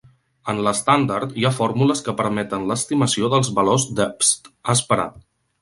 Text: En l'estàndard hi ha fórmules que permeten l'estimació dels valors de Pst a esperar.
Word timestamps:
En 0.53 0.61
l'estàndard 0.67 1.35
hi 1.41 1.45
ha 1.49 1.51
fórmules 1.57 2.01
que 2.09 2.17
permeten 2.23 2.67
l'estimació 2.71 3.31
dels 3.35 3.55
valors 3.61 3.89
de 4.01 4.11
Pst 4.23 4.53
a 4.57 4.77
esperar. 4.81 5.11